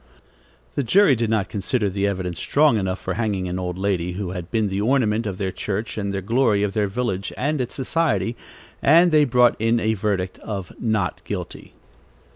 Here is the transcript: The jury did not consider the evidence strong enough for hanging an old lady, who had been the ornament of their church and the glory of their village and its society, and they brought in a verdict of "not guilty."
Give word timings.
The 0.73 0.81
jury 0.81 1.15
did 1.15 1.29
not 1.29 1.47
consider 1.47 1.87
the 1.87 2.07
evidence 2.07 2.39
strong 2.39 2.79
enough 2.79 2.97
for 2.97 3.13
hanging 3.13 3.47
an 3.47 3.59
old 3.59 3.77
lady, 3.77 4.13
who 4.13 4.31
had 4.31 4.49
been 4.49 4.67
the 4.67 4.81
ornament 4.81 5.27
of 5.27 5.37
their 5.37 5.51
church 5.51 5.95
and 5.95 6.11
the 6.11 6.23
glory 6.23 6.63
of 6.63 6.73
their 6.73 6.87
village 6.87 7.31
and 7.37 7.61
its 7.61 7.75
society, 7.75 8.35
and 8.81 9.11
they 9.11 9.25
brought 9.25 9.55
in 9.61 9.79
a 9.79 9.93
verdict 9.93 10.39
of 10.39 10.71
"not 10.79 11.23
guilty." 11.23 11.75